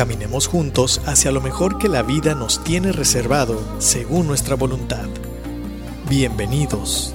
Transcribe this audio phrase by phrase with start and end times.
[0.00, 5.04] Caminemos juntos hacia lo mejor que la vida nos tiene reservado según nuestra voluntad.
[6.08, 7.14] Bienvenidos.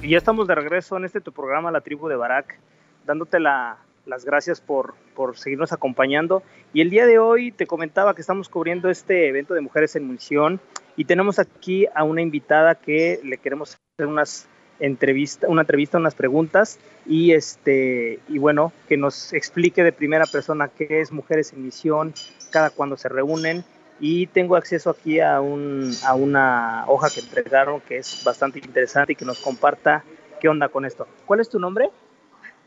[0.00, 2.58] Y ya estamos de regreso en este tu programa, La Tribu de Barak,
[3.04, 3.76] dándote la,
[4.06, 6.42] las gracias por, por seguirnos acompañando.
[6.72, 10.10] Y el día de hoy te comentaba que estamos cubriendo este evento de Mujeres en
[10.10, 10.58] Misión
[10.96, 14.48] y tenemos aquí a una invitada que le queremos hacer unas
[14.80, 20.68] entrevista, una entrevista, unas preguntas y este y bueno, que nos explique de primera persona
[20.68, 22.14] qué es Mujeres en Misión,
[22.50, 23.64] cada cuando se reúnen
[23.98, 29.12] y tengo acceso aquí a, un, a una hoja que entregaron que es bastante interesante
[29.12, 30.04] y que nos comparta
[30.40, 31.06] qué onda con esto.
[31.24, 31.90] ¿Cuál es tu nombre?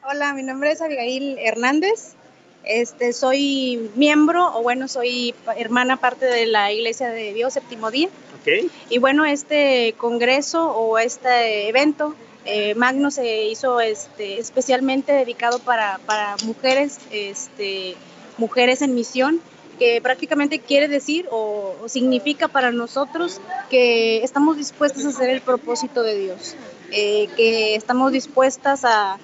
[0.03, 2.15] Hola, mi nombre es Abigail Hernández.
[2.63, 8.09] Este, soy miembro, o bueno, soy hermana parte de la Iglesia de Dios Séptimo Día.
[8.41, 8.69] Okay.
[8.89, 12.15] Y bueno, este congreso o este evento
[12.45, 17.95] eh, Magno se hizo este, especialmente dedicado para, para mujeres, este,
[18.37, 19.41] mujeres en misión,
[19.77, 25.41] que prácticamente quiere decir o, o, significa para nosotros que estamos dispuestas a hacer el
[25.41, 26.55] propósito de Dios,
[26.91, 29.17] eh, que estamos dispuestas a,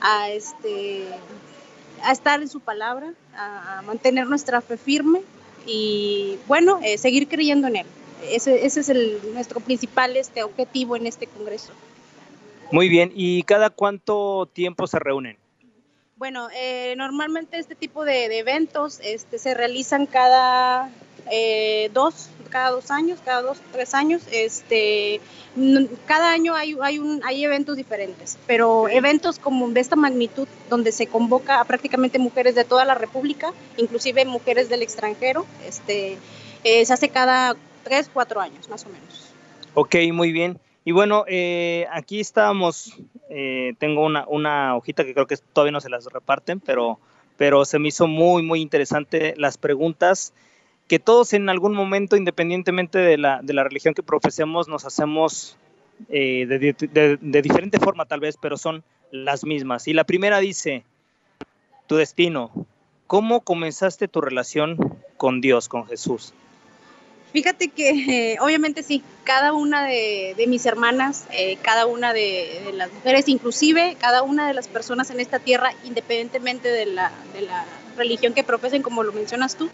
[0.00, 1.06] a, este,
[2.04, 5.20] a estar en su palabra, a, mantener nuestra fe firme
[5.66, 7.86] y bueno, eh, seguir creyendo en Él.
[8.30, 11.72] Ese, ese es el, nuestro principal este, objetivo en este congreso.
[12.70, 15.36] Muy bien, ¿y cada cuánto tiempo se reúnen?
[16.16, 20.88] Bueno, eh, normalmente este tipo de, de, eventos este, se realizan cada
[21.30, 24.22] eh, dos, cada dos años, cada dos, tres años.
[24.30, 25.20] Este,
[26.06, 30.92] cada año hay, hay, un, hay eventos diferentes, pero eventos como de esta magnitud, donde
[30.92, 36.18] se convoca a prácticamente mujeres de toda la República, inclusive mujeres del extranjero, este,
[36.64, 39.32] eh, se hace cada tres, cuatro años, más o menos.
[39.74, 40.58] Ok, muy bien.
[40.84, 42.98] Y bueno, eh, aquí estábamos,
[43.30, 46.98] eh, tengo una, una, hojita que creo que todavía no se las reparten, pero,
[47.36, 50.32] pero se me hizo muy, muy interesante las preguntas
[50.88, 55.56] que todos en algún momento, independientemente de la, de la religión que profesemos, nos hacemos
[56.08, 59.88] eh, de, de, diferente forma tal vez, pero son las mismas.
[59.88, 60.84] Y la primera dice,
[61.86, 62.50] tu destino,
[63.06, 66.34] ¿cómo comenzaste tu relación con Dios, con Jesús?
[67.32, 72.60] Fíjate que eh, obviamente sí, cada una de, de mis hermanas, eh, cada una de,
[72.66, 77.10] de, las mujeres, inclusive cada una de las personas en esta tierra, independientemente de la,
[77.32, 77.64] de la
[77.96, 79.70] religión que profesen, como lo mencionas tú,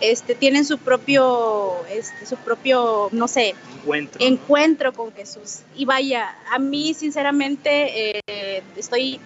[0.00, 5.60] este, tienen su propio, este, su propio, no sé, encuentro, encuentro con Jesús.
[5.76, 9.20] Y vaya, a mí sinceramente eh, estoy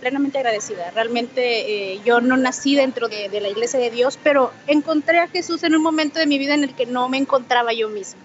[0.00, 0.90] plenamente agradecida.
[0.90, 5.28] Realmente eh, yo no nací dentro de, de, la iglesia de Dios, pero encontré a
[5.28, 8.20] Jesús en un momento de mi vida en el que no me encontraba yo misma.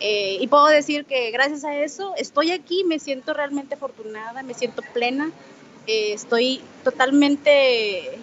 [0.00, 4.54] Eh, y puedo decir que gracias a eso estoy aquí, me siento realmente afortunada, me
[4.54, 5.30] siento plena,
[5.86, 8.18] eh, estoy totalmente,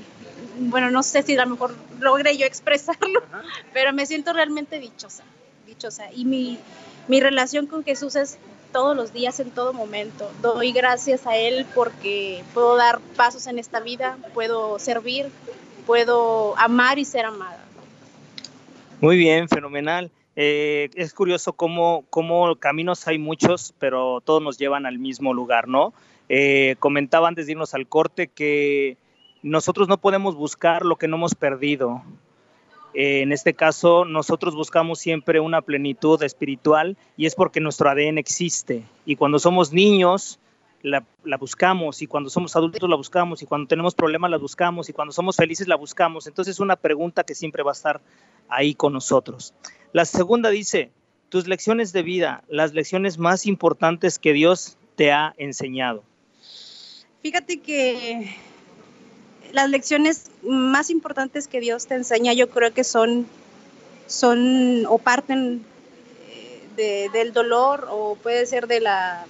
[0.58, 3.44] bueno, no sé si a lo mejor logré yo expresarlo, Ajá.
[3.74, 5.24] pero me siento realmente dichosa,
[5.66, 6.12] dichosa.
[6.14, 6.60] Y mi,
[7.08, 8.38] mi relación con Jesús es
[8.72, 10.30] todos los días, en todo momento.
[10.42, 15.28] Doy gracias a Él porque puedo dar pasos en esta vida, puedo servir,
[15.86, 17.64] puedo amar y ser amada.
[19.00, 20.12] Muy bien, fenomenal.
[20.36, 25.70] Eh, es curioso cómo, cómo, caminos hay muchos, pero todos nos llevan al mismo lugar,
[25.70, 25.94] ¿no?
[26.28, 28.98] Eh, comentaba antes de irnos al corte que
[29.46, 32.02] nosotros no podemos buscar lo que no hemos perdido.
[32.96, 38.18] Eh, en este caso, nosotros buscamos siempre una plenitud espiritual y es porque nuestro ADN
[38.18, 38.84] existe.
[39.06, 40.40] Y cuando somos niños,
[40.82, 44.90] la, la, buscamos, y cuando somos adultos la buscamos, y cuando tenemos problemas la buscamos,
[44.90, 46.26] y cuando somos felices la buscamos.
[46.26, 48.02] Entonces es una pregunta que siempre va a estar
[48.50, 49.54] ahí con nosotros.
[49.94, 50.90] La segunda dice,
[51.30, 56.04] tus lecciones de vida, las lecciones más importantes que Dios te ha enseñado.
[57.22, 58.36] Fíjate que
[59.52, 63.26] las lecciones más importantes que Dios te enseña yo creo que son,
[64.08, 65.64] son o parten
[66.76, 69.26] de, del dolor o puede ser de la...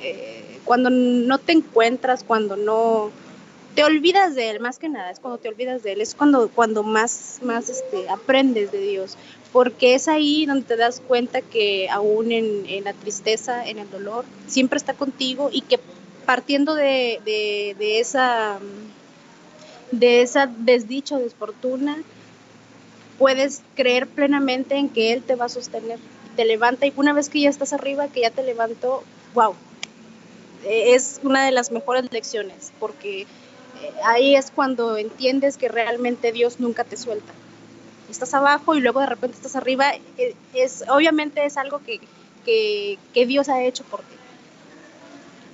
[0.00, 3.10] Eh, cuando no te encuentras, cuando no
[3.74, 6.48] te olvidas de él, más que nada, es cuando te olvidas de él, es cuando,
[6.48, 9.16] cuando más, más este, aprendes de Dios,
[9.52, 14.24] porque es ahí donde te das cuenta que aún en, la tristeza, en el dolor,
[14.46, 15.78] siempre está contigo y que
[16.24, 18.58] partiendo de, de esa
[19.92, 21.96] de esa desdicha o desfortuna,
[23.18, 25.98] puedes creer plenamente en que Él te va a sostener,
[26.36, 29.04] te levanta y una vez que ya estás arriba, que ya te levantó,
[29.34, 29.54] wow,
[30.68, 33.26] es una de las mejores lecciones, porque eh,
[34.04, 37.32] ahí es cuando entiendes que realmente Dios nunca te suelta.
[38.10, 42.00] Estás abajo y luego de repente estás arriba, eh, es, obviamente es algo que,
[42.44, 44.16] que Dios ha hecho por ti.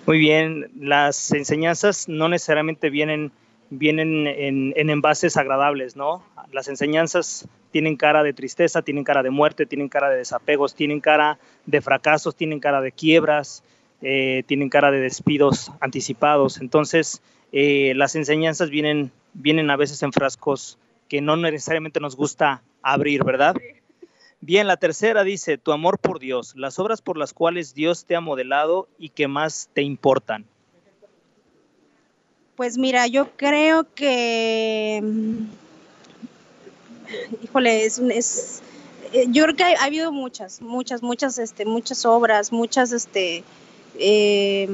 [0.06, 3.30] Muy bien, las enseñanzas no necesariamente vienen,
[3.74, 6.22] vienen en, envases agradables, ¿no?
[6.52, 11.00] Las enseñanzas tienen cara de tristeza, tienen cara de muerte, tienen cara de desapegos, tienen
[11.00, 13.64] cara de fracasos, tienen cara de quiebras,
[14.02, 16.60] eh, tienen cara de despidos anticipados.
[16.60, 20.78] Entonces, eh, las enseñanzas vienen, vienen a veces en frascos
[21.08, 23.54] que no necesariamente nos gusta abrir, ¿verdad?
[24.42, 28.16] Bien, la tercera dice, tu amor por Dios, las obras por las cuales Dios te
[28.16, 30.44] ha modelado y que más te importan.
[32.56, 35.44] Pues mira, yo creo que, mm,
[37.44, 38.62] híjole, es, es
[39.12, 43.42] eh, yo creo que ha, habido muchas, muchas, muchas, este, muchas obras, muchas, este,
[43.98, 44.68] eh,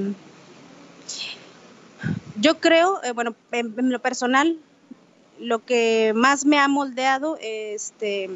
[2.40, 4.56] yo creo, eh, bueno, en, lo personal,
[5.40, 8.31] lo que más me ha moldeado, este,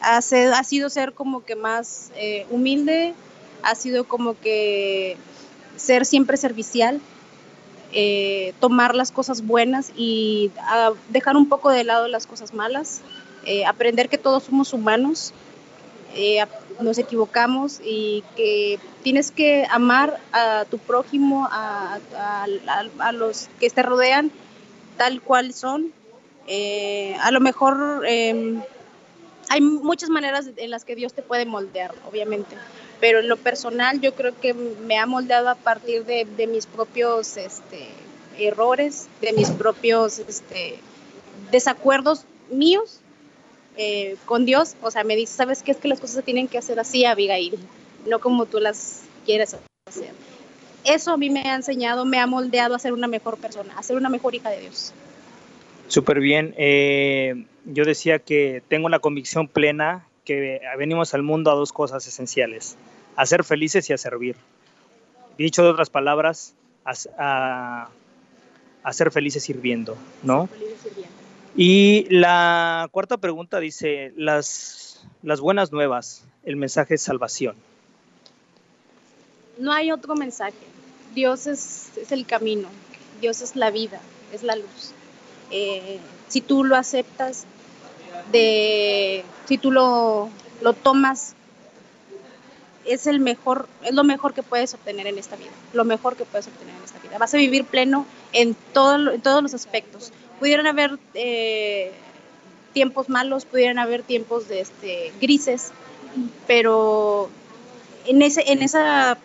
[0.00, 3.14] ha, ha sido ser como que más eh, humilde,
[3.62, 5.16] ha sido como que
[5.76, 7.00] ser siempre servicial,
[7.92, 13.00] eh, tomar las cosas buenas y ah, dejar un poco de lado las cosas malas,
[13.44, 15.32] eh, aprender que todos somos humanos,
[16.80, 21.98] nos equivocamos y que tienes que amar a tu prójimo, a,
[22.98, 24.30] a los que te rodean
[24.96, 25.92] tal cual son.
[27.20, 28.62] a lo mejor em,
[29.48, 32.56] hay muchas maneras en las que Dios te puede moldear, obviamente,
[33.00, 37.36] pero en lo personal yo creo que me ha moldeado a partir de, mis propios
[37.36, 37.88] este,
[38.38, 40.78] errores, de mis propios este,
[41.50, 43.00] desacuerdos míos
[43.76, 44.76] eh, con Dios.
[44.82, 45.72] O sea, me dice, ¿sabes qué?
[45.72, 47.58] Es que las cosas se tienen que hacer así, Abigail,
[48.06, 49.54] no como tú las quieres
[49.86, 50.10] hacer.
[50.84, 53.82] Eso a mí me ha enseñado, me ha moldeado a ser una mejor persona, a
[53.82, 54.92] ser una mejor hija de Dios.
[55.88, 56.54] Súper bien.
[56.56, 62.06] Eh, yo decía que tengo la convicción plena que venimos al mundo a dos cosas
[62.06, 62.76] esenciales,
[63.16, 64.36] a ser felices y a servir.
[65.38, 67.88] Dicho de otras palabras, a,
[68.92, 70.48] ser felices sirviendo, ¿no?
[71.56, 77.56] Y la cuarta pregunta dice, las, las buenas nuevas, el mensaje de salvación.
[79.58, 80.54] No hay otro mensaje.
[81.14, 82.68] Dios es el camino,
[83.20, 84.00] Dios es la vida,
[84.32, 84.92] es la luz.
[85.50, 87.46] Eh, si tú lo aceptas,
[88.32, 90.28] de, si tú lo,
[90.62, 91.34] lo tomas,
[92.84, 96.24] es el mejor, es lo mejor que puedes obtener en esta vida, lo mejor que
[96.24, 97.18] puedes obtener en esta vida.
[97.18, 100.12] Vas a vivir pleno en, todo, en todos los aspectos.
[100.38, 101.92] Pudieran haber eh,
[102.72, 105.72] tiempos malos, pudieran haber tiempos de este, grises,
[106.46, 107.28] pero
[108.06, 109.18] en, ese, en esa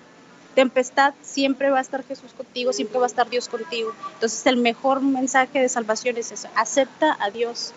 [0.55, 3.93] tempestad, siempre va a estar Jesús contigo, siempre va a estar Dios contigo.
[4.13, 7.73] Entonces el mejor mensaje de salvación es eso, acepta a Dios,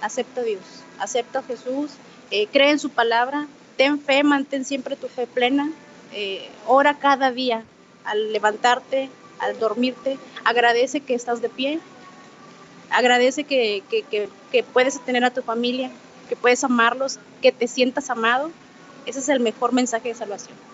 [0.00, 0.62] acepta a Dios,
[0.98, 1.92] acepta a Jesús,
[2.30, 5.70] eh, cree en su palabra, ten fe, mantén siempre tu fe plena,
[6.12, 7.64] eh, ora cada día
[8.04, 9.08] al levantarte,
[9.38, 11.80] al dormirte, agradece que estás de pie,
[12.90, 15.90] agradece que, que, que puedes tener a tu familia,
[16.28, 18.50] que puedes amarlos, que te sientas amado.
[19.06, 20.69] Ese es el mejor mensaje de salvación.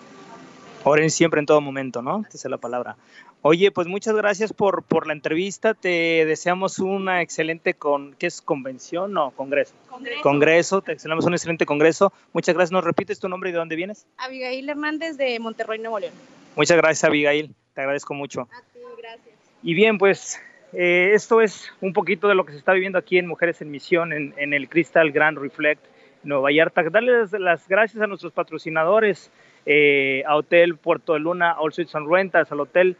[0.83, 2.23] Oren siempre en todo momento, ¿no?
[2.29, 2.95] Esa es la palabra.
[3.41, 5.73] Oye, pues muchas gracias por, por la entrevista.
[5.73, 9.73] Te deseamos una excelente con, ¿qué es convención o congreso?
[9.89, 10.21] congreso?
[10.21, 10.81] Congreso.
[10.81, 12.11] Te deseamos un excelente congreso.
[12.33, 12.71] Muchas gracias.
[12.71, 14.07] ¿Nos repites tu nombre y de dónde vienes?
[14.17, 16.13] Abigail Hernández de Monterrey, Nuevo León.
[16.55, 17.53] Muchas gracias, Abigail.
[17.73, 18.41] Te agradezco mucho.
[18.41, 19.35] A ti, gracias.
[19.61, 20.41] Y bien, pues
[20.73, 23.71] eh, esto es un poquito de lo que se está viviendo aquí en Mujeres en
[23.71, 25.85] Misión, en, en el Crystal Grand Reflect
[26.27, 26.83] Nueva Vallarta.
[26.83, 29.31] Darles las gracias a nuestros patrocinadores
[29.65, 32.95] eh, a Hotel Puerto de Luna, All Suites and Rentas, al Hotel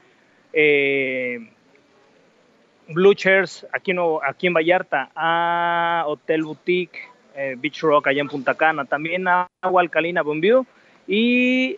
[0.54, 1.50] eh,
[2.90, 7.00] Blue Chairs aquí en, aquí en Vallarta, a Hotel Boutique,
[7.36, 10.66] eh, Beach Rock allá en Punta Cana, también a Agua Alcalina Bombio
[11.08, 11.78] y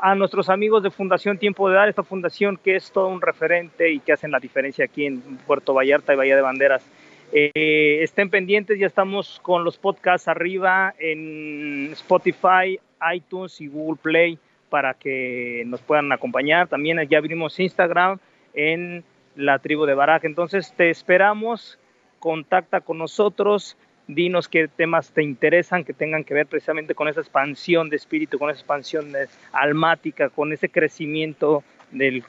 [0.00, 3.92] a nuestros amigos de Fundación Tiempo de Dar, esta fundación que es todo un referente
[3.92, 6.84] y que hacen la diferencia aquí en Puerto Vallarta y Bahía de Banderas.
[7.32, 12.78] Estén pendientes, ya estamos con los podcasts arriba en Spotify,
[13.14, 16.68] iTunes y Google Play para que nos puedan acompañar.
[16.68, 18.18] También ya abrimos Instagram
[18.54, 19.04] en
[19.36, 20.24] la tribu de Barak.
[20.24, 21.78] Entonces te esperamos,
[22.18, 27.20] contacta con nosotros, dinos qué temas te interesan que tengan que ver precisamente con esa
[27.20, 29.12] expansión de espíritu, con esa expansión
[29.52, 32.22] almática, con ese crecimiento de,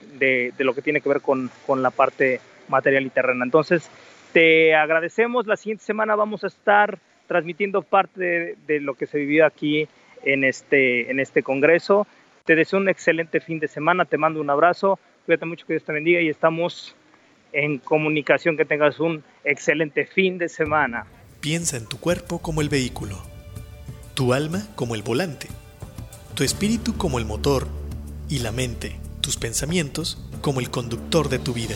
[0.57, 3.43] lo que tiene que ver con, con la parte material y terrena.
[3.43, 3.89] Entonces,
[4.33, 5.45] Te agradecemos.
[5.45, 9.87] La siguiente semana vamos a estar transmitiendo parte de, lo que se vivió aquí
[10.23, 12.07] en este, en este congreso.
[12.43, 14.05] Te deseo un excelente fin de semana.
[14.05, 14.99] Te mando un abrazo.
[15.25, 16.95] Cuídate mucho, que Dios te bendiga y estamos
[17.53, 18.57] en comunicación.
[18.57, 21.05] Que tengas un excelente fin de semana.
[21.39, 23.21] Piensa en tu cuerpo como el vehículo,
[24.15, 25.47] tu alma como el volante,
[26.35, 27.67] tu espíritu como el motor
[28.29, 31.75] y la mente, tus pensamientos como el conductor de tu vida.